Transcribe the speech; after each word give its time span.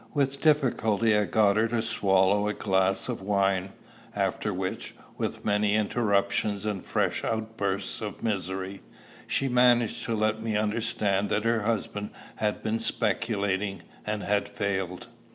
With 0.15 0.41
difficulty 0.41 1.15
I 1.15 1.25
got 1.25 1.57
her 1.57 1.67
to 1.67 1.83
swallow 1.83 2.47
a 2.47 2.55
glass 2.55 3.07
of 3.07 3.21
wine, 3.21 3.69
after 4.15 4.51
which, 4.51 4.95
with 5.15 5.45
many 5.45 5.75
interruptions 5.75 6.65
and 6.65 6.83
fresh 6.83 7.23
outbursts 7.23 8.01
of 8.01 8.23
misery, 8.23 8.81
she 9.27 9.47
managed 9.47 10.03
to 10.05 10.15
let 10.15 10.41
me 10.41 10.57
understand 10.57 11.29
that 11.29 11.43
her 11.45 11.61
husband 11.61 12.09
had 12.37 12.63
been 12.63 12.79
speculating, 12.79 13.83
and 14.03 14.23
had 14.23 14.49
failed. 14.49 15.05